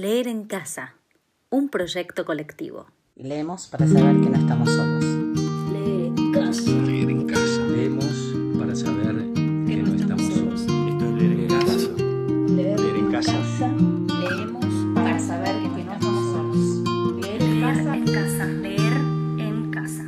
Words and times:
Leer 0.00 0.28
en 0.28 0.44
casa, 0.44 0.94
un 1.50 1.68
proyecto 1.68 2.24
colectivo. 2.24 2.86
Leemos 3.16 3.66
para 3.66 3.86
saber 3.86 4.18
que 4.22 4.30
no 4.30 4.38
estamos 4.38 4.70
solos. 4.70 5.04
Leer 5.74 6.06
en 6.16 6.32
casa. 6.32 6.70
Leer 6.70 7.10
en 7.10 7.26
casa. 7.26 7.66
Leemos 7.66 8.06
para 8.58 8.74
saber 8.74 9.16
que 9.34 9.76
no 9.76 9.94
estamos 9.94 10.22
solos. 10.22 10.62
Esto 10.62 11.04
es 11.04 11.12
leer 11.12 11.40
en 11.40 11.48
casa. 11.48 11.90
Leer 12.48 12.80
en 12.96 13.12
casa. 13.12 13.68
Leemos 14.22 14.94
para 14.94 15.18
saber 15.18 15.54
que 15.60 15.68
no 15.68 15.92
estamos 15.92 16.32
solos. 16.32 17.20
Leer 17.20 17.42
en 17.42 17.60
casa. 17.60 17.94
en 17.94 18.04
casa. 18.06 18.46
Leer 18.46 18.96
en 19.38 19.70
casa. 19.70 20.04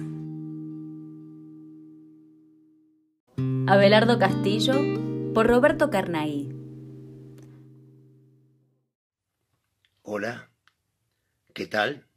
Abelardo 3.71 4.19
Castillo 4.19 4.73
por 5.35 5.49
Roberto 5.49 5.91
Carnaghi. 5.91 6.62
Hola, 10.05 10.51
¿qué 11.55 11.69
tal? 11.69 12.09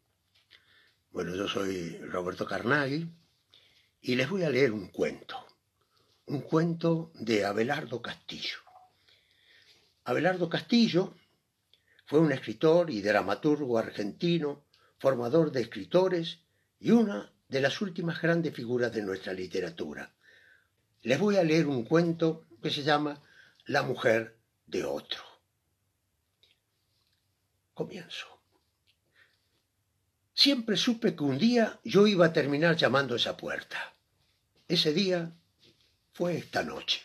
Bueno, 1.12 1.36
yo 1.36 1.48
soy 1.48 1.96
Roberto 2.00 2.44
Carnaghi 2.44 3.08
y 4.02 4.16
les 4.16 4.28
voy 4.28 4.42
a 4.42 4.50
leer 4.50 4.72
un 4.72 4.88
cuento, 4.88 5.46
un 6.26 6.42
cuento 6.42 7.12
de 7.14 7.46
Abelardo 7.46 8.02
Castillo. 8.02 8.58
Abelardo 10.04 10.50
Castillo 10.50 11.14
fue 12.08 12.20
un 12.20 12.32
escritor 12.32 12.90
y 12.90 13.04
dramaturgo 13.04 13.78
argentino, 13.78 14.66
formador 14.98 15.52
de 15.52 15.62
escritores 15.62 16.40
y 16.80 16.90
una 16.90 17.32
de 17.50 17.62
las 17.62 17.80
últimas 17.82 18.20
grandes 18.20 18.56
figuras 18.56 18.92
de 18.94 19.04
nuestra 19.04 19.32
literatura. 19.32 20.12
Les 21.04 21.20
voy 21.20 21.36
a 21.36 21.44
leer 21.44 21.68
un 21.68 21.84
cuento 21.86 22.48
que 22.64 22.72
se 22.72 22.82
llama 22.82 23.22
La 23.68 23.84
mujer 23.84 24.40
de 24.66 24.86
otro. 24.86 25.35
Comienzo. 27.76 28.28
Siempre 30.34 30.78
supe 30.78 31.14
que 31.14 31.24
un 31.24 31.38
día 31.38 31.78
yo 31.84 32.08
iba 32.08 32.28
a 32.28 32.32
terminar 32.32 32.78
llamando 32.78 33.18
esa 33.18 33.36
puerta. 33.36 33.94
Ese 34.70 34.94
día 34.94 35.34
fue 36.14 36.38
esta 36.38 36.64
noche. 36.64 37.02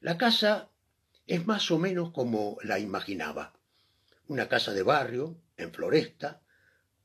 La 0.00 0.16
casa 0.16 0.70
es 1.26 1.46
más 1.46 1.70
o 1.70 1.78
menos 1.78 2.10
como 2.10 2.56
la 2.62 2.78
imaginaba. 2.78 3.52
Una 4.28 4.48
casa 4.48 4.72
de 4.72 4.82
barrio, 4.82 5.36
en 5.58 5.74
floresta, 5.74 6.40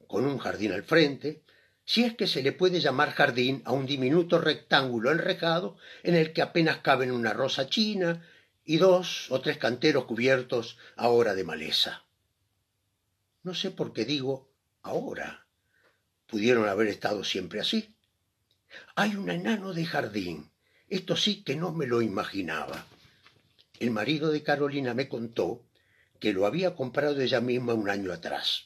con 0.08 0.25
un 0.25 0.38
jardín 0.38 0.72
al 0.72 0.84
frente, 0.84 1.44
si 1.84 2.06
es 2.06 2.16
que 2.16 2.25
se 2.25 2.42
le 2.42 2.53
puede 2.53 2.80
llamar 2.80 3.12
jardín 3.12 3.64
a 3.66 3.73
un 3.73 3.86
diminuto 3.86 4.40
rectángulo 4.40 5.12
enrejado 5.12 5.75
en 6.03 6.16
el 6.16 6.31
que 6.31 6.42
apenas 6.42 6.78
caben 6.78 7.12
una 7.12 7.34
rosa 7.34 7.67
china 7.67 8.25
y 8.64 8.78
dos 8.78 9.30
o 9.30 9.42
tres 9.42 9.58
canteros 9.58 10.06
cubiertos 10.06 10.78
ahora 10.95 11.36
de 11.36 11.44
maleza. 11.44 12.06
No 13.46 13.54
sé 13.54 13.70
por 13.70 13.94
qué 13.94 14.06
digo 14.06 14.50
ahora. 14.82 15.46
Pudieron 16.26 16.68
haber 16.68 16.88
estado 16.88 17.24
siempre 17.24 17.60
así. 17.60 17.96
Hay 18.96 19.16
un 19.16 19.30
enano 19.30 19.72
de 19.72 19.86
jardín. 19.86 20.50
Esto 20.90 21.16
sí 21.16 21.44
que 21.44 21.56
no 21.56 21.72
me 21.72 21.86
lo 21.86 22.02
imaginaba. 22.02 22.88
El 23.80 23.92
marido 23.92 24.32
de 24.32 24.42
Carolina 24.42 24.96
me 24.96 25.08
contó 25.08 25.62
que 26.20 26.34
lo 26.34 26.48
había 26.48 26.74
comprado 26.74 27.22
ella 27.22 27.40
misma 27.40 27.76
un 27.76 27.88
año 27.88 28.12
atrás. 28.12 28.64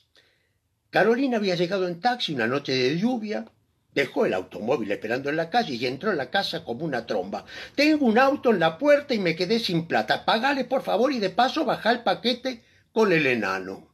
Carolina 0.92 1.36
había 1.36 1.56
llegado 1.56 1.86
en 1.86 2.00
taxi 2.00 2.34
una 2.34 2.48
noche 2.48 2.72
de 2.72 2.98
lluvia, 2.98 3.52
dejó 3.94 4.26
el 4.26 4.34
automóvil 4.34 4.90
esperando 4.94 5.30
en 5.30 5.36
la 5.36 5.50
calle 5.50 5.74
y 5.74 5.86
entró 5.88 6.12
en 6.12 6.18
la 6.18 6.32
casa 6.32 6.64
como 6.64 6.86
una 6.86 7.06
tromba. 7.06 7.44
Tengo 7.76 8.06
un 8.06 8.18
auto 8.18 8.52
en 8.52 8.62
la 8.62 8.78
puerta 8.78 9.14
y 9.14 9.20
me 9.20 9.36
quedé 9.36 9.60
sin 9.60 9.88
plata. 9.88 10.24
Pagale, 10.24 10.64
por 10.64 10.84
favor, 10.84 11.12
y 11.12 11.20
de 11.20 11.32
paso 11.32 11.66
baja 11.66 11.92
el 11.92 12.04
paquete 12.04 12.64
con 12.94 13.12
el 13.12 13.28
enano. 13.28 13.89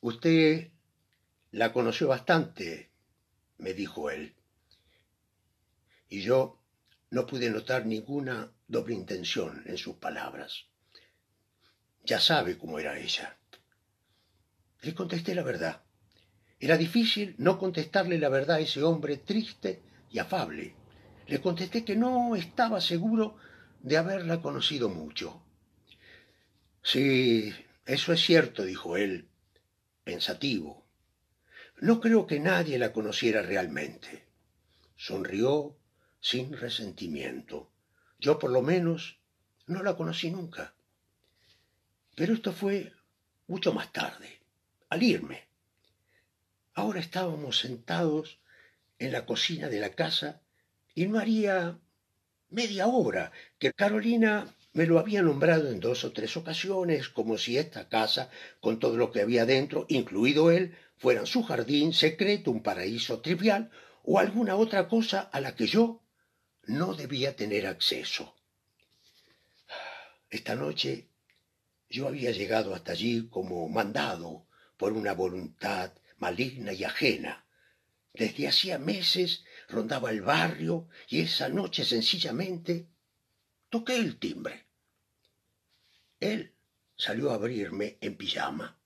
Usted 0.00 0.70
la 1.52 1.72
conoció 1.72 2.08
bastante, 2.08 2.90
me 3.58 3.72
dijo 3.72 4.10
él. 4.10 4.34
Y 6.08 6.20
yo 6.22 6.60
no 7.10 7.26
pude 7.26 7.50
notar 7.50 7.86
ninguna 7.86 8.52
doble 8.68 8.94
intención 8.94 9.62
en 9.66 9.78
sus 9.78 9.96
palabras. 9.96 10.66
Ya 12.04 12.20
sabe 12.20 12.58
cómo 12.58 12.78
era 12.78 12.98
ella. 12.98 13.36
Le 14.82 14.94
contesté 14.94 15.34
la 15.34 15.42
verdad. 15.42 15.82
Era 16.60 16.76
difícil 16.76 17.34
no 17.38 17.58
contestarle 17.58 18.18
la 18.18 18.28
verdad 18.28 18.56
a 18.56 18.60
ese 18.60 18.82
hombre 18.82 19.16
triste 19.16 19.82
y 20.10 20.18
afable. 20.18 20.74
Le 21.26 21.40
contesté 21.40 21.84
que 21.84 21.96
no 21.96 22.36
estaba 22.36 22.80
seguro 22.80 23.36
de 23.80 23.96
haberla 23.96 24.40
conocido 24.40 24.88
mucho. 24.88 25.42
Sí, 26.82 27.52
eso 27.84 28.12
es 28.12 28.20
cierto, 28.20 28.64
dijo 28.64 28.96
él, 28.96 29.28
pensativo. 30.06 30.86
No 31.80 32.00
creo 32.00 32.28
que 32.28 32.38
nadie 32.38 32.78
la 32.78 32.92
conociera 32.92 33.42
realmente. 33.42 34.24
Sonrió 34.94 35.76
sin 36.20 36.56
resentimiento. 36.56 37.72
Yo 38.20 38.38
por 38.38 38.52
lo 38.52 38.62
menos 38.62 39.18
no 39.66 39.82
la 39.82 39.96
conocí 39.96 40.30
nunca. 40.30 40.74
Pero 42.14 42.34
esto 42.34 42.52
fue 42.52 42.92
mucho 43.48 43.72
más 43.72 43.92
tarde, 43.92 44.40
al 44.90 45.02
irme. 45.02 45.48
Ahora 46.74 47.00
estábamos 47.00 47.58
sentados 47.58 48.38
en 49.00 49.10
la 49.10 49.26
cocina 49.26 49.68
de 49.68 49.80
la 49.80 49.90
casa 49.90 50.40
y 50.94 51.06
no 51.08 51.18
haría 51.18 51.80
media 52.48 52.86
hora 52.86 53.32
que 53.58 53.72
Carolina 53.72 54.46
me 54.76 54.84
lo 54.84 54.98
había 54.98 55.22
nombrado 55.22 55.70
en 55.70 55.80
dos 55.80 56.04
o 56.04 56.12
tres 56.12 56.36
ocasiones, 56.36 57.08
como 57.08 57.38
si 57.38 57.56
esta 57.56 57.88
casa, 57.88 58.28
con 58.60 58.78
todo 58.78 58.98
lo 58.98 59.10
que 59.10 59.22
había 59.22 59.46
dentro, 59.46 59.86
incluido 59.88 60.50
él, 60.50 60.76
fueran 60.98 61.26
su 61.26 61.42
jardín 61.42 61.94
secreto, 61.94 62.50
un 62.50 62.62
paraíso 62.62 63.22
trivial, 63.22 63.70
o 64.04 64.18
alguna 64.18 64.54
otra 64.54 64.86
cosa 64.86 65.22
a 65.32 65.40
la 65.40 65.56
que 65.56 65.66
yo 65.66 66.02
no 66.64 66.92
debía 66.92 67.34
tener 67.34 67.66
acceso. 67.66 68.36
Esta 70.28 70.54
noche 70.54 71.08
yo 71.88 72.06
había 72.06 72.30
llegado 72.32 72.74
hasta 72.74 72.92
allí 72.92 73.30
como 73.30 73.70
mandado 73.70 74.46
por 74.76 74.92
una 74.92 75.14
voluntad 75.14 75.92
maligna 76.18 76.74
y 76.74 76.84
ajena. 76.84 77.46
Desde 78.12 78.46
hacía 78.46 78.78
meses 78.78 79.42
rondaba 79.70 80.10
el 80.10 80.20
barrio 80.20 80.88
y 81.08 81.20
esa 81.20 81.48
noche 81.48 81.82
sencillamente 81.82 82.90
toqué 83.70 83.96
el 83.96 84.18
timbre. 84.18 84.65
Él 86.20 86.54
salió 86.96 87.30
a 87.30 87.34
abrirme 87.34 87.98
en 88.00 88.16
pijama, 88.16 88.78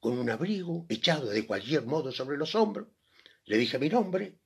con 0.00 0.18
un 0.18 0.30
abrigo 0.30 0.86
echado 0.88 1.28
de 1.28 1.46
cualquier 1.46 1.84
modo 1.84 2.12
sobre 2.12 2.36
los 2.36 2.54
hombros. 2.54 2.88
Le 3.44 3.56
dije 3.56 3.78
mi 3.78 3.88
nombre. 3.88 4.38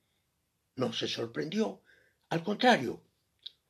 No 0.75 0.93
se 0.93 1.07
sorprendió. 1.07 1.81
Al 2.29 2.43
contrario, 2.43 3.01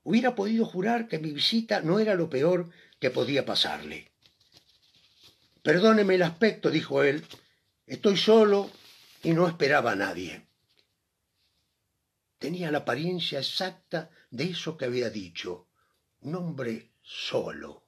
hubiera 0.04 0.36
podido 0.36 0.66
jurar 0.66 1.08
que 1.08 1.20
mi 1.20 1.32
visita 1.32 1.82
no 1.82 2.00
era 2.00 2.16
lo 2.16 2.30
peor 2.30 2.70
que 3.00 3.10
podía 3.10 3.46
pasarle. 3.46 4.12
Perdóneme 5.62 6.16
el 6.16 6.24
aspecto, 6.24 6.70
dijo 6.70 7.04
él. 7.04 7.26
Estoy 7.86 8.18
solo 8.18 8.70
y 9.24 9.32
no 9.32 9.48
esperaba 9.48 9.92
a 9.92 9.96
nadie. 9.96 10.46
Tenía 12.38 12.72
la 12.72 12.80
apariencia 12.80 13.40
exacta 13.40 14.10
de 14.30 14.46
eso 14.46 14.78
que 14.78 14.86
había 14.86 15.10
dicho, 15.10 15.68
un 16.22 16.36
hombre 16.36 16.92
solo, 17.02 17.87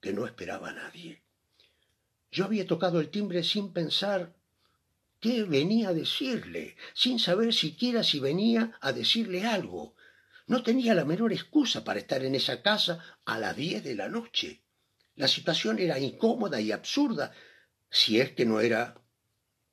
que 0.00 0.12
no 0.12 0.26
esperaba 0.26 0.70
a 0.70 0.72
nadie. 0.72 1.22
Yo 2.30 2.44
había 2.44 2.66
tocado 2.66 3.00
el 3.00 3.10
timbre 3.10 3.42
sin 3.42 3.72
pensar 3.72 4.34
qué 5.20 5.42
venía 5.44 5.90
a 5.90 5.94
decirle, 5.94 6.76
sin 6.94 7.18
saber 7.18 7.52
siquiera 7.52 8.02
si 8.02 8.20
venía 8.20 8.78
a 8.80 8.92
decirle 8.92 9.44
algo. 9.44 9.94
No 10.46 10.62
tenía 10.62 10.94
la 10.94 11.04
menor 11.04 11.32
excusa 11.32 11.84
para 11.84 12.00
estar 12.00 12.24
en 12.24 12.34
esa 12.34 12.62
casa 12.62 13.18
a 13.24 13.38
las 13.38 13.56
diez 13.56 13.84
de 13.84 13.94
la 13.94 14.08
noche. 14.08 14.62
La 15.16 15.28
situación 15.28 15.78
era 15.78 15.98
incómoda 15.98 16.60
y 16.60 16.72
absurda, 16.72 17.32
si 17.90 18.20
es 18.20 18.32
que 18.32 18.46
no 18.46 18.60
era 18.60 19.00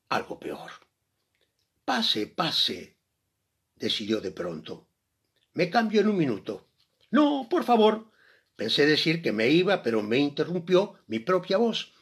algo 0.09 0.39
peor. 0.39 0.71
Pase, 1.85 2.27
pase, 2.27 2.97
decidió 3.75 4.19
de 4.19 4.31
pronto. 4.31 4.89
Me 5.53 5.69
cambio 5.69 6.01
en 6.01 6.09
un 6.09 6.17
minuto. 6.17 6.67
No, 7.11 7.47
por 7.49 7.63
favor. 7.63 8.11
Pensé 8.57 8.87
decir 8.87 9.21
que 9.21 9.31
me 9.31 9.49
iba, 9.49 9.83
pero 9.83 10.01
me 10.01 10.17
interrumpió 10.17 10.95
mi 11.05 11.19
propia 11.19 11.57
voz. 11.57 11.93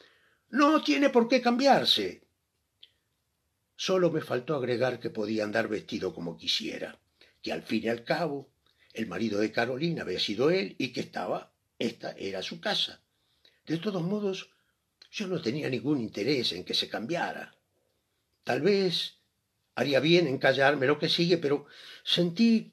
No 0.49 0.81
tiene 0.81 1.09
por 1.09 1.27
qué 1.27 1.41
cambiarse. 1.41 2.23
Solo 3.75 4.09
me 4.09 4.21
faltó 4.21 4.55
agregar 4.55 5.01
que 5.01 5.09
podía 5.09 5.43
andar 5.43 5.67
vestido 5.67 6.13
como 6.15 6.37
quisiera, 6.37 6.97
que 7.41 7.51
al 7.51 7.61
fin 7.61 7.83
y 7.83 7.89
al 7.89 8.05
cabo 8.05 8.49
el 8.93 9.05
marido 9.07 9.41
de 9.41 9.51
Carolina 9.51 10.03
había 10.03 10.19
sido 10.19 10.49
él 10.49 10.75
y 10.77 10.93
que 10.93 11.01
estaba, 11.01 11.51
esta 11.77 12.11
era 12.11 12.41
su 12.41 12.61
casa. 12.61 13.01
De 13.65 13.77
todos 13.77 14.01
modos, 14.01 14.49
yo 15.11 15.27
no 15.27 15.41
tenía 15.41 15.69
ningún 15.69 15.99
interés 15.99 16.53
en 16.53 16.63
que 16.63 16.73
se 16.73 16.87
cambiara. 16.87 17.53
Tal 18.45 18.61
vez 18.61 19.17
haría 19.75 19.99
bien 19.99 20.25
en 20.27 20.37
callarme 20.37 20.87
lo 20.87 20.99
que 20.99 21.09
sigue, 21.09 21.37
pero 21.37 21.65
sentí 22.05 22.71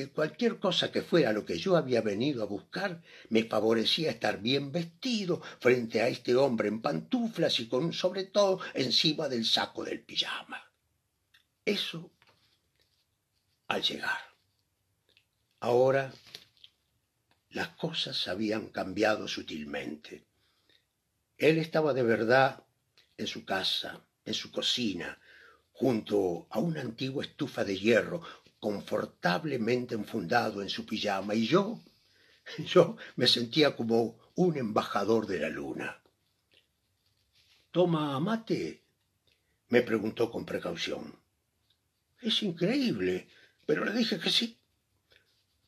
que 0.00 0.12
cualquier 0.12 0.58
cosa 0.58 0.90
que 0.90 1.02
fuera 1.02 1.30
lo 1.32 1.44
que 1.44 1.58
yo 1.58 1.76
había 1.76 2.00
venido 2.00 2.42
a 2.42 2.46
buscar 2.46 3.02
me 3.28 3.44
favorecía 3.44 4.10
estar 4.10 4.40
bien 4.40 4.72
vestido 4.72 5.42
frente 5.60 6.00
a 6.00 6.08
este 6.08 6.34
hombre 6.36 6.68
en 6.68 6.80
pantuflas 6.80 7.60
y 7.60 7.68
con 7.68 7.84
un 7.84 7.92
sobre 7.92 8.24
todo 8.24 8.60
encima 8.72 9.28
del 9.28 9.44
saco 9.44 9.84
del 9.84 10.00
pijama. 10.00 10.72
Eso 11.66 12.10
al 13.68 13.82
llegar. 13.82 14.20
Ahora 15.60 16.12
las 17.50 17.68
cosas 17.68 18.26
habían 18.26 18.68
cambiado 18.68 19.28
sutilmente. 19.28 20.24
Él 21.36 21.58
estaba 21.58 21.92
de 21.92 22.04
verdad 22.04 22.64
en 23.18 23.26
su 23.26 23.44
casa, 23.44 24.02
en 24.24 24.32
su 24.32 24.50
cocina, 24.50 25.20
junto 25.72 26.46
a 26.48 26.58
una 26.58 26.80
antigua 26.80 27.22
estufa 27.22 27.64
de 27.64 27.78
hierro, 27.78 28.22
confortablemente 28.60 29.94
enfundado 29.94 30.62
en 30.62 30.68
su 30.68 30.86
pijama, 30.86 31.34
y 31.34 31.46
yo, 31.46 31.80
yo 32.58 32.96
me 33.16 33.26
sentía 33.26 33.74
como 33.74 34.18
un 34.34 34.56
embajador 34.56 35.26
de 35.26 35.40
la 35.40 35.48
luna. 35.48 36.00
¿Toma 37.72 38.18
mate? 38.20 38.82
me 39.68 39.82
preguntó 39.82 40.30
con 40.30 40.44
precaución. 40.44 41.14
Es 42.20 42.42
increíble, 42.42 43.28
pero 43.66 43.84
le 43.84 43.92
dije 43.92 44.18
que 44.18 44.30
sí. 44.30 44.58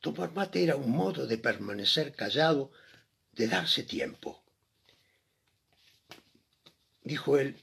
Tomar 0.01 0.33
mate 0.33 0.61
era 0.61 0.75
un 0.75 0.91
modo 0.91 1.25
de 1.25 1.37
permanecer 1.37 2.13
callado, 2.13 2.71
de 3.31 3.47
darse 3.47 3.83
tiempo. 3.83 4.43
Dijo 7.03 7.37
él, 7.37 7.57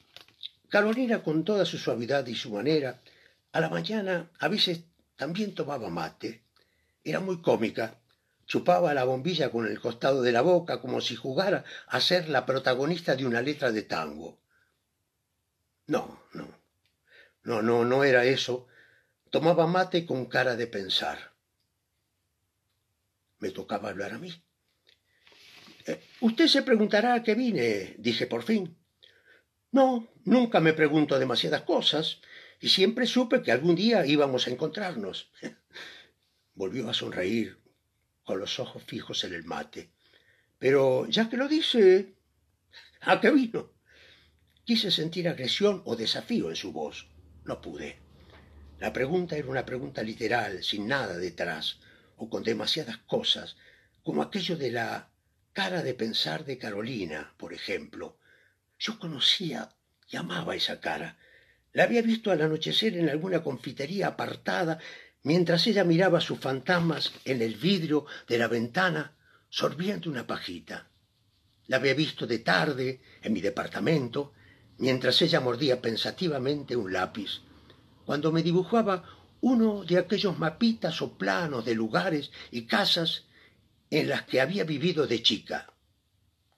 Carolina 0.70 1.22
con 1.22 1.44
toda 1.44 1.66
su 1.66 1.76
suavidad 1.76 2.26
y 2.26 2.34
su 2.34 2.50
manera, 2.50 3.02
a 3.52 3.60
la 3.60 3.68
mañana 3.68 4.30
a 4.38 4.48
veces 4.48 4.84
también 5.20 5.54
tomaba 5.54 5.90
mate. 5.90 6.44
Era 7.04 7.20
muy 7.20 7.42
cómica. 7.42 8.00
Chupaba 8.46 8.94
la 8.94 9.04
bombilla 9.04 9.50
con 9.50 9.66
el 9.66 9.78
costado 9.78 10.22
de 10.22 10.32
la 10.32 10.40
boca 10.40 10.80
como 10.80 11.02
si 11.02 11.14
jugara 11.14 11.62
a 11.88 12.00
ser 12.00 12.30
la 12.30 12.46
protagonista 12.46 13.14
de 13.16 13.26
una 13.26 13.42
letra 13.42 13.70
de 13.70 13.82
tango. 13.82 14.40
No, 15.88 16.22
no. 16.32 16.48
No, 17.42 17.60
no, 17.60 17.84
no 17.84 18.02
era 18.02 18.24
eso. 18.24 18.66
Tomaba 19.28 19.66
mate 19.66 20.06
con 20.06 20.24
cara 20.24 20.56
de 20.56 20.66
pensar. 20.66 21.18
Me 23.40 23.50
tocaba 23.50 23.90
hablar 23.90 24.14
a 24.14 24.18
mí. 24.18 24.32
Eh, 25.84 26.02
usted 26.22 26.46
se 26.46 26.62
preguntará 26.62 27.12
a 27.12 27.22
qué 27.22 27.34
vine, 27.34 27.94
dije 27.98 28.26
por 28.26 28.42
fin. 28.42 28.74
No, 29.70 30.08
nunca 30.24 30.60
me 30.60 30.72
pregunto 30.72 31.18
demasiadas 31.18 31.62
cosas 31.62 32.22
y 32.60 32.68
siempre 32.68 33.06
supe 33.06 33.42
que 33.42 33.52
algún 33.52 33.74
día 33.74 34.04
íbamos 34.06 34.46
a 34.46 34.50
encontrarnos. 34.50 35.30
Volvió 36.54 36.90
a 36.90 36.94
sonreír 36.94 37.58
con 38.22 38.38
los 38.38 38.60
ojos 38.60 38.84
fijos 38.84 39.24
en 39.24 39.32
el 39.32 39.44
mate. 39.44 39.90
Pero 40.58 41.06
ya 41.08 41.30
que 41.30 41.38
lo 41.38 41.48
dice, 41.48 42.14
¿a 43.00 43.18
qué 43.20 43.30
vino? 43.30 43.72
Quise 44.64 44.90
sentir 44.90 45.26
agresión 45.26 45.82
o 45.86 45.96
desafío 45.96 46.50
en 46.50 46.56
su 46.56 46.70
voz. 46.70 47.08
No 47.44 47.62
pude. 47.62 47.98
La 48.78 48.92
pregunta 48.92 49.36
era 49.36 49.48
una 49.48 49.64
pregunta 49.64 50.02
literal, 50.02 50.62
sin 50.62 50.86
nada 50.86 51.16
detrás, 51.16 51.80
o 52.16 52.28
con 52.28 52.42
demasiadas 52.42 52.98
cosas, 52.98 53.56
como 54.02 54.22
aquello 54.22 54.56
de 54.56 54.70
la 54.70 55.10
cara 55.52 55.82
de 55.82 55.94
pensar 55.94 56.44
de 56.44 56.58
Carolina, 56.58 57.34
por 57.38 57.54
ejemplo. 57.54 58.18
Yo 58.78 58.98
conocía 58.98 59.74
y 60.08 60.16
amaba 60.16 60.56
esa 60.56 60.80
cara, 60.80 61.18
la 61.72 61.84
había 61.84 62.02
visto 62.02 62.30
al 62.30 62.42
anochecer 62.42 62.96
en 62.96 63.08
alguna 63.08 63.42
confitería 63.42 64.08
apartada, 64.08 64.78
mientras 65.22 65.66
ella 65.66 65.84
miraba 65.84 66.20
sus 66.20 66.38
fantasmas 66.38 67.12
en 67.24 67.42
el 67.42 67.54
vidrio 67.54 68.06
de 68.28 68.38
la 68.38 68.48
ventana, 68.48 69.16
sorbiendo 69.48 70.10
una 70.10 70.26
pajita. 70.26 70.88
La 71.66 71.76
había 71.76 71.94
visto 71.94 72.26
de 72.26 72.40
tarde 72.40 73.00
en 73.22 73.32
mi 73.32 73.40
departamento, 73.40 74.32
mientras 74.78 75.20
ella 75.22 75.40
mordía 75.40 75.80
pensativamente 75.80 76.74
un 76.74 76.92
lápiz, 76.92 77.42
cuando 78.04 78.32
me 78.32 78.42
dibujaba 78.42 79.04
uno 79.40 79.84
de 79.84 79.98
aquellos 79.98 80.38
mapitas 80.38 81.00
o 81.00 81.16
planos 81.16 81.64
de 81.64 81.74
lugares 81.74 82.30
y 82.50 82.66
casas 82.66 83.24
en 83.90 84.08
las 84.08 84.22
que 84.22 84.40
había 84.40 84.64
vivido 84.64 85.06
de 85.06 85.22
chica. 85.22 85.72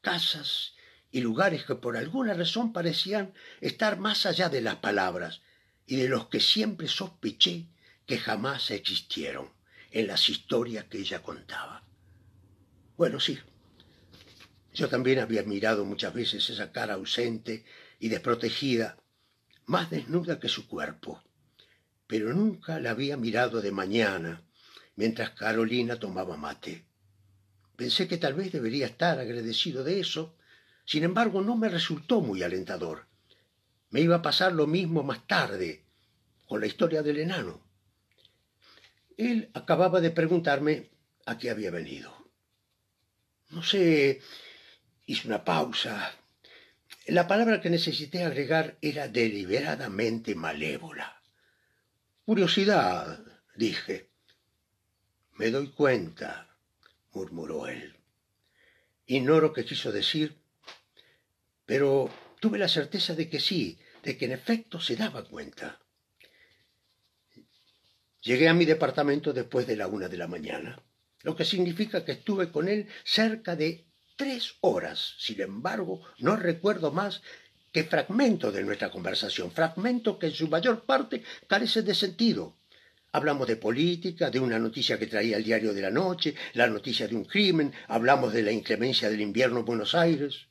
Casas 0.00 0.74
y 1.12 1.20
lugares 1.20 1.64
que 1.64 1.76
por 1.76 1.96
alguna 1.96 2.34
razón 2.34 2.72
parecían 2.72 3.34
estar 3.60 3.98
más 3.98 4.26
allá 4.26 4.48
de 4.48 4.62
las 4.62 4.76
palabras 4.76 5.42
y 5.86 5.96
de 5.96 6.08
los 6.08 6.26
que 6.26 6.40
siempre 6.40 6.88
sospeché 6.88 7.68
que 8.06 8.18
jamás 8.18 8.70
existieron 8.70 9.50
en 9.90 10.06
las 10.06 10.28
historias 10.30 10.86
que 10.86 10.98
ella 10.98 11.22
contaba. 11.22 11.84
Bueno, 12.96 13.20
sí, 13.20 13.38
yo 14.72 14.88
también 14.88 15.18
había 15.18 15.42
mirado 15.42 15.84
muchas 15.84 16.14
veces 16.14 16.48
esa 16.48 16.72
cara 16.72 16.94
ausente 16.94 17.64
y 17.98 18.08
desprotegida, 18.08 18.96
más 19.66 19.90
desnuda 19.90 20.40
que 20.40 20.48
su 20.48 20.66
cuerpo, 20.66 21.22
pero 22.06 22.32
nunca 22.32 22.80
la 22.80 22.90
había 22.90 23.18
mirado 23.18 23.60
de 23.60 23.70
mañana, 23.70 24.42
mientras 24.96 25.30
Carolina 25.30 25.96
tomaba 25.96 26.38
mate. 26.38 26.86
Pensé 27.76 28.08
que 28.08 28.16
tal 28.16 28.34
vez 28.34 28.50
debería 28.50 28.86
estar 28.86 29.18
agradecido 29.18 29.84
de 29.84 30.00
eso, 30.00 30.36
sin 30.84 31.04
embargo, 31.04 31.40
no 31.42 31.56
me 31.56 31.68
resultó 31.68 32.20
muy 32.20 32.42
alentador. 32.42 33.06
Me 33.90 34.00
iba 34.00 34.16
a 34.16 34.22
pasar 34.22 34.52
lo 34.52 34.66
mismo 34.66 35.02
más 35.02 35.26
tarde, 35.26 35.84
con 36.46 36.60
la 36.60 36.66
historia 36.66 37.02
del 37.02 37.18
enano. 37.18 37.62
Él 39.16 39.50
acababa 39.54 40.00
de 40.00 40.10
preguntarme 40.10 40.90
a 41.26 41.38
qué 41.38 41.50
había 41.50 41.70
venido. 41.70 42.12
No 43.50 43.62
sé, 43.62 44.20
hice 45.06 45.28
una 45.28 45.44
pausa. 45.44 46.12
La 47.06 47.28
palabra 47.28 47.60
que 47.60 47.70
necesité 47.70 48.24
agregar 48.24 48.78
era 48.80 49.08
deliberadamente 49.08 50.34
malévola. 50.34 51.22
Curiosidad, 52.24 53.20
dije. 53.56 54.08
Me 55.34 55.50
doy 55.50 55.68
cuenta, 55.68 56.56
murmuró 57.12 57.66
él. 57.66 57.96
Ignoro 59.06 59.52
qué 59.52 59.64
quiso 59.64 59.92
decir, 59.92 60.41
pero 61.66 62.10
tuve 62.40 62.58
la 62.58 62.68
certeza 62.68 63.14
de 63.14 63.28
que 63.28 63.40
sí, 63.40 63.78
de 64.02 64.16
que 64.16 64.26
en 64.26 64.32
efecto 64.32 64.80
se 64.80 64.96
daba 64.96 65.24
cuenta. 65.24 65.80
Llegué 68.20 68.48
a 68.48 68.54
mi 68.54 68.64
departamento 68.64 69.32
después 69.32 69.66
de 69.66 69.76
la 69.76 69.88
una 69.88 70.08
de 70.08 70.16
la 70.16 70.28
mañana, 70.28 70.80
lo 71.22 71.34
que 71.34 71.44
significa 71.44 72.04
que 72.04 72.12
estuve 72.12 72.50
con 72.50 72.68
él 72.68 72.88
cerca 73.04 73.56
de 73.56 73.86
tres 74.16 74.54
horas. 74.60 75.14
Sin 75.18 75.40
embargo, 75.40 76.02
no 76.18 76.36
recuerdo 76.36 76.92
más 76.92 77.22
que 77.72 77.84
fragmento 77.84 78.52
de 78.52 78.62
nuestra 78.62 78.90
conversación, 78.90 79.50
fragmento 79.50 80.18
que 80.18 80.26
en 80.26 80.34
su 80.34 80.48
mayor 80.48 80.84
parte 80.84 81.24
carece 81.48 81.82
de 81.82 81.94
sentido. 81.94 82.58
Hablamos 83.12 83.46
de 83.48 83.56
política, 83.56 84.30
de 84.30 84.40
una 84.40 84.58
noticia 84.58 84.98
que 84.98 85.06
traía 85.06 85.36
el 85.36 85.44
diario 85.44 85.74
de 85.74 85.82
la 85.82 85.90
noche, 85.90 86.34
la 86.54 86.66
noticia 86.66 87.08
de 87.08 87.16
un 87.16 87.24
crimen, 87.24 87.72
hablamos 87.88 88.32
de 88.32 88.42
la 88.42 88.52
inclemencia 88.52 89.10
del 89.10 89.20
invierno 89.20 89.60
en 89.60 89.64
Buenos 89.64 89.94
Aires. 89.94 90.46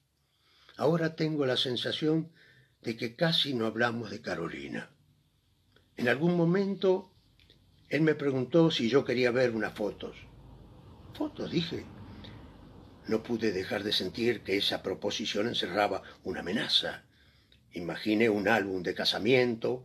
Ahora 0.78 1.16
tengo 1.16 1.46
la 1.46 1.58
sensación 1.58 2.32
de 2.82 2.98
que 2.98 3.16
casi 3.16 3.54
no 3.54 3.66
hablamos 3.66 4.10
de 4.10 4.22
Carolina. 4.22 4.90
En 5.98 6.08
algún 6.08 6.36
momento 6.36 7.12
él 7.90 8.02
me 8.02 8.16
preguntó 8.16 8.72
si 8.72 8.90
yo 8.90 9.04
quería 9.04 9.32
ver 9.32 9.52
unas 9.52 9.74
fotos. 9.74 10.16
¿Fotos? 11.14 11.52
dije. 11.52 11.84
No 13.08 13.22
pude 13.22 13.52
dejar 13.52 13.84
de 13.84 13.92
sentir 13.92 14.42
que 14.42 14.56
esa 14.56 14.82
proposición 14.82 15.48
encerraba 15.48 16.02
una 16.24 16.40
amenaza. 16.40 17.04
Imaginé 17.74 18.30
un 18.30 18.48
álbum 18.48 18.82
de 18.82 18.94
casamiento, 18.94 19.84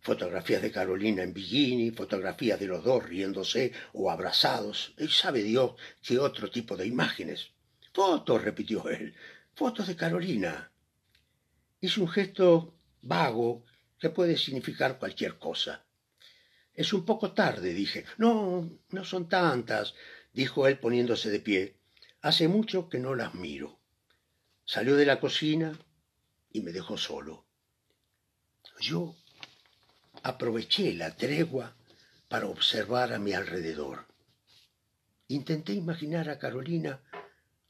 fotografías 0.00 0.62
de 0.62 0.72
Carolina 0.72 1.22
en 1.22 1.32
bikini, 1.32 1.92
fotografías 1.92 2.58
de 2.58 2.66
los 2.66 2.82
dos 2.82 3.08
riéndose 3.08 3.72
o 3.92 4.10
abrazados, 4.10 4.94
y 4.98 5.06
sabe 5.08 5.42
Dios 5.44 5.74
qué 6.02 6.18
otro 6.18 6.50
tipo 6.50 6.76
de 6.76 6.86
imágenes. 6.86 7.52
Fotos, 7.92 8.42
repitió 8.42 8.88
él, 8.88 9.14
fotos 9.54 9.86
de 9.86 9.96
Carolina. 9.96 10.70
Hice 11.80 12.00
un 12.00 12.08
gesto 12.08 12.74
vago 13.02 13.64
que 13.98 14.10
puede 14.10 14.36
significar 14.36 14.98
cualquier 14.98 15.38
cosa. 15.38 15.84
Es 16.74 16.92
un 16.92 17.04
poco 17.04 17.32
tarde, 17.32 17.72
dije. 17.72 18.04
No, 18.18 18.68
no 18.90 19.04
son 19.04 19.28
tantas, 19.28 19.94
dijo 20.32 20.66
él 20.66 20.78
poniéndose 20.78 21.30
de 21.30 21.40
pie. 21.40 21.76
Hace 22.20 22.48
mucho 22.48 22.88
que 22.88 22.98
no 22.98 23.14
las 23.14 23.34
miro. 23.34 23.78
Salió 24.64 24.96
de 24.96 25.06
la 25.06 25.20
cocina 25.20 25.78
y 26.50 26.62
me 26.62 26.72
dejó 26.72 26.96
solo. 26.96 27.44
Yo 28.80 29.14
aproveché 30.22 30.94
la 30.94 31.14
tregua 31.14 31.76
para 32.28 32.48
observar 32.48 33.12
a 33.12 33.18
mi 33.18 33.34
alrededor. 33.34 34.06
Intenté 35.28 35.74
imaginar 35.74 36.28
a 36.28 36.38
Carolina 36.38 37.00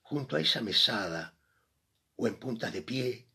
junto 0.02 0.36
a 0.36 0.40
esa 0.40 0.60
mesada 0.60 1.33
o 2.16 2.26
en 2.26 2.36
puntas 2.36 2.72
de 2.72 2.82
pie, 2.82 3.26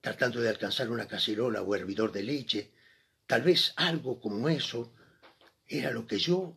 tratando 0.00 0.40
de 0.40 0.48
alcanzar 0.48 0.90
una 0.90 1.06
cacerola 1.06 1.62
o 1.62 1.74
hervidor 1.74 2.12
de 2.12 2.22
leche, 2.22 2.72
tal 3.26 3.42
vez 3.42 3.72
algo 3.76 4.20
como 4.20 4.48
eso 4.48 4.92
era 5.66 5.90
lo 5.90 6.06
que 6.06 6.18
yo 6.18 6.56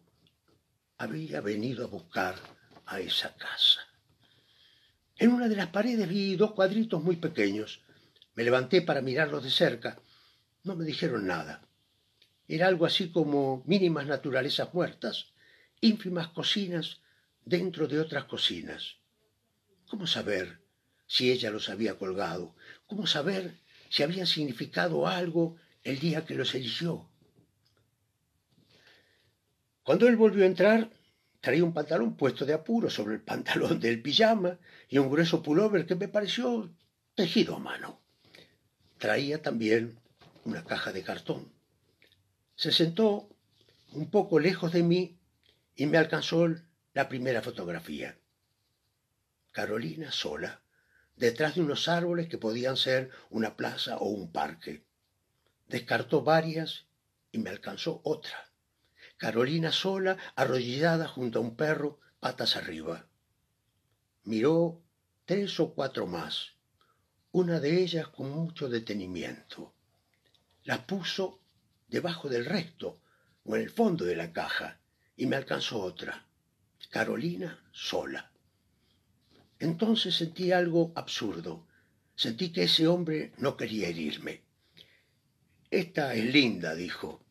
había 0.98 1.42
venido 1.42 1.84
a 1.84 1.88
buscar 1.88 2.36
a 2.86 3.00
esa 3.00 3.36
casa. 3.36 3.82
En 5.18 5.32
una 5.32 5.48
de 5.48 5.56
las 5.56 5.68
paredes 5.68 6.08
vi 6.08 6.36
dos 6.36 6.54
cuadritos 6.54 7.04
muy 7.04 7.16
pequeños. 7.16 7.82
Me 8.36 8.44
levanté 8.44 8.82
para 8.82 9.01
mirarlos 9.01 9.44
de 9.44 9.51
cerca. 9.51 10.00
No 10.63 10.75
me 10.75 10.86
dijeron 10.86 11.28
nada. 11.28 11.62
Era 12.48 12.68
algo 12.68 12.86
así 12.86 13.12
como 13.12 13.63
mínimas 13.66 14.08
naturalezas 14.08 14.74
muertas, 14.74 15.28
ínfimas 15.80 16.30
cocinas 16.30 17.01
dentro 17.46 17.88
de 17.88 18.00
otras 18.00 18.25
cocinas. 18.25 18.98
¿Cómo 19.88 20.08
saber 20.08 20.61
si 21.12 21.30
ella 21.30 21.51
los 21.51 21.68
había 21.68 21.98
colgado? 21.98 22.56
¿Cómo 22.88 23.06
saber 23.06 23.60
si 23.89 24.01
habían 24.01 24.25
significado 24.25 25.08
algo 25.08 25.58
el 25.84 26.00
día 26.00 26.24
que 26.25 26.36
los 26.36 26.56
eligió? 26.56 27.10
Cuando 29.84 30.08
él 30.08 30.15
volvió 30.15 30.46
a 30.46 30.48
entrar, 30.48 30.89
traía 31.41 31.65
un 31.65 31.74
pantalón 31.74 32.15
puesto 32.15 32.46
de 32.46 32.53
apuro 32.53 32.89
sobre 32.89 33.15
el 33.15 33.22
pantalón 33.22 33.82
del 33.82 34.01
pijama 34.01 34.58
y 34.88 35.00
un 35.00 35.12
grueso 35.12 35.44
pullover 35.44 35.86
que 35.86 35.96
me 35.96 36.08
pareció 36.08 36.74
tejido 37.13 37.58
a 37.58 37.60
mano. 37.60 38.00
Traía 38.98 39.41
también 39.41 40.00
una 40.46 40.63
caja 40.63 40.94
de 40.94 41.03
cartón. 41.03 41.51
Se 42.56 42.72
sentó 42.72 43.27
un 43.91 44.10
poco 44.10 44.39
lejos 44.39 44.72
de 44.72 44.84
mí 44.84 45.20
y 45.75 45.88
me 45.88 45.98
alcanzó 45.98 46.48
la 46.94 47.10
primera 47.10 47.41
fotografía. 47.41 48.18
Carolina 49.51 50.10
sola, 50.13 50.61
detrás 51.22 51.54
de 51.54 51.62
unos 51.62 51.88
árboles 51.88 52.28
que 52.28 52.40
podían 52.40 52.75
ser 52.75 53.12
una 53.30 53.56
plaza 53.56 53.98
o 53.98 54.10
un 54.10 54.32
parque. 54.32 54.84
Descartó 55.68 56.24
varias 56.24 56.88
y 57.32 57.38
me 57.38 57.51
alcanzó 57.51 58.01
otra. 58.04 58.50
Carolina 59.18 59.72
sola, 59.72 60.18
arrodillada 60.36 61.08
junto 61.08 61.38
a 61.38 61.44
un 61.44 61.56
perro, 61.56 62.00
patas 62.20 62.56
arriba. 62.56 63.06
Miró 64.24 64.82
tres 65.25 65.60
o 65.60 65.75
cuatro 65.75 66.08
más, 66.08 66.54
una 67.32 67.60
de 67.60 67.84
ellas 67.84 68.08
con 68.08 68.32
mucho 68.32 68.68
detenimiento. 68.68 69.75
Las 70.63 70.80
puso 70.80 71.40
debajo 71.88 72.30
del 72.30 72.46
resto 72.46 73.00
o 73.44 73.56
en 73.56 73.62
el 73.62 73.70
fondo 73.70 74.06
de 74.06 74.16
la 74.16 74.34
caja 74.34 74.80
y 75.16 75.28
me 75.28 75.36
alcanzó 75.36 75.82
otra. 75.82 76.25
Carolina 76.90 77.63
sola. 77.72 78.30
Entonces 79.62 80.15
sentí 80.15 80.51
algo 80.51 80.91
absurdo. 80.96 81.68
Sentí 82.15 82.51
que 82.51 82.63
ese 82.63 82.88
hombre 82.88 83.32
no 83.38 83.56
quería 83.58 83.89
herirme. 83.89 84.41
Esta 85.70 86.15
es 86.15 86.25
linda, 86.34 86.74
dijo. 86.74 87.24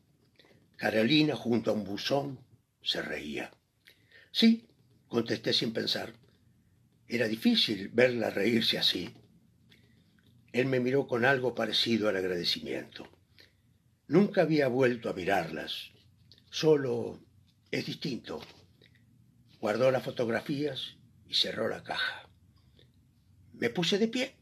Carolina, 0.76 1.34
junto 1.34 1.72
a 1.72 1.74
un 1.74 1.82
buzón, 1.82 2.38
se 2.82 3.02
reía. 3.02 3.50
Sí, 4.30 4.68
contesté 5.08 5.52
sin 5.52 5.72
pensar. 5.72 6.14
Era 7.08 7.26
difícil 7.26 7.88
verla 7.88 8.30
reírse 8.30 8.78
así. 8.78 9.12
Él 10.52 10.66
me 10.66 10.78
miró 10.78 11.08
con 11.08 11.24
algo 11.24 11.56
parecido 11.56 12.08
al 12.08 12.16
agradecimiento. 12.16 13.08
Nunca 14.06 14.42
había 14.42 14.68
vuelto 14.68 15.10
a 15.10 15.14
mirarlas. 15.14 15.90
Solo 16.48 17.18
es 17.72 17.86
distinto. 17.86 18.40
Guardó 19.60 19.90
las 19.90 20.04
fotografías 20.04 20.99
y 21.30 21.34
cerró 21.34 21.68
la 21.68 21.84
caja. 21.84 22.28
Me 23.52 23.70
puse 23.70 23.98
de 23.98 24.08
pie. 24.08 24.34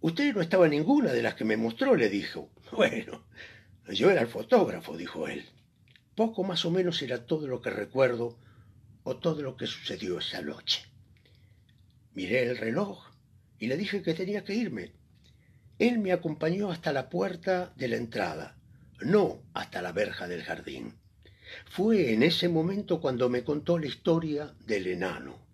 Usted 0.00 0.34
no 0.34 0.42
estaba 0.42 0.66
en 0.66 0.72
ninguna 0.72 1.12
de 1.14 1.22
las 1.22 1.34
que 1.34 1.46
me 1.46 1.56
mostró, 1.56 1.96
le 1.96 2.10
dijo. 2.10 2.50
Bueno, 2.70 3.24
yo 3.88 4.10
era 4.10 4.20
el 4.20 4.28
fotógrafo, 4.28 4.98
dijo 4.98 5.26
él. 5.26 5.46
Poco 6.14 6.44
más 6.44 6.66
o 6.66 6.70
menos 6.70 7.00
era 7.00 7.24
todo 7.24 7.48
lo 7.48 7.62
que 7.62 7.70
recuerdo 7.70 8.38
o 9.02 9.16
todo 9.16 9.40
lo 9.40 9.56
que 9.56 9.66
sucedió 9.66 10.18
esa 10.18 10.42
noche. 10.42 10.84
Miré 12.12 12.42
el 12.42 12.58
reloj 12.58 13.06
y 13.58 13.68
le 13.68 13.78
dije 13.78 14.02
que 14.02 14.12
tenía 14.12 14.44
que 14.44 14.54
irme. 14.54 14.92
Él 15.78 15.98
me 15.98 16.12
acompañó 16.12 16.70
hasta 16.70 16.92
la 16.92 17.08
puerta 17.08 17.72
de 17.76 17.88
la 17.88 17.96
entrada, 17.96 18.58
no 19.00 19.40
hasta 19.54 19.80
la 19.80 19.92
verja 19.92 20.28
del 20.28 20.42
jardín. 20.42 20.98
Fue 21.64 22.12
en 22.12 22.22
ese 22.22 22.50
momento 22.50 23.00
cuando 23.00 23.30
me 23.30 23.42
contó 23.42 23.78
la 23.78 23.86
historia 23.86 24.54
del 24.66 24.88
enano. 24.88 25.47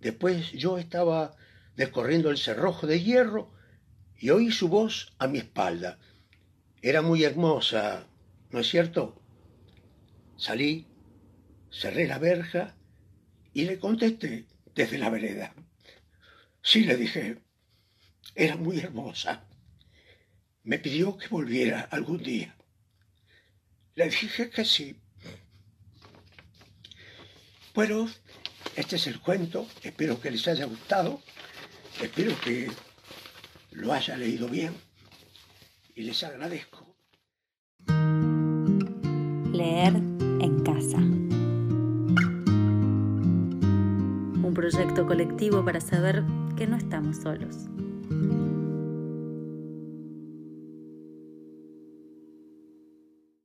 Después 0.00 0.52
yo 0.52 0.78
estaba 0.78 1.36
descorriendo 1.76 2.30
el 2.30 2.38
cerrojo 2.38 2.86
de 2.86 3.02
hierro 3.02 3.52
y 4.16 4.30
oí 4.30 4.50
su 4.50 4.68
voz 4.68 5.14
a 5.18 5.26
mi 5.26 5.38
espalda. 5.38 5.98
Era 6.82 7.02
muy 7.02 7.24
hermosa, 7.24 8.08
¿no 8.50 8.60
es 8.60 8.68
cierto? 8.68 9.22
Salí, 10.36 10.86
cerré 11.70 12.06
la 12.06 12.18
verja 12.18 12.76
y 13.52 13.64
le 13.64 13.78
contesté 13.78 14.46
desde 14.74 14.98
la 14.98 15.10
vereda. 15.10 15.54
Sí, 16.62 16.84
le 16.84 16.96
dije, 16.96 17.42
era 18.34 18.56
muy 18.56 18.78
hermosa. 18.78 19.48
Me 20.62 20.78
pidió 20.78 21.16
que 21.16 21.28
volviera 21.28 21.80
algún 21.80 22.22
día. 22.22 22.56
Le 23.94 24.08
dije 24.08 24.50
que 24.50 24.64
sí. 24.64 25.00
Bueno, 27.74 28.08
este 28.78 28.94
es 28.94 29.06
el 29.08 29.20
cuento. 29.20 29.66
Espero 29.82 30.20
que 30.20 30.30
les 30.30 30.46
haya 30.46 30.64
gustado. 30.64 31.20
Espero 32.00 32.32
que 32.40 32.70
lo 33.72 33.92
haya 33.92 34.16
leído 34.16 34.48
bien 34.48 34.72
y 35.96 36.02
les 36.02 36.22
agradezco. 36.22 36.86
Leer 39.52 39.94
en 39.96 40.62
casa. 40.64 40.98
Un 44.46 44.52
proyecto 44.54 45.06
colectivo 45.06 45.64
para 45.64 45.80
saber 45.80 46.22
que 46.56 46.68
no 46.68 46.76
estamos 46.76 47.16
solos. 47.16 47.56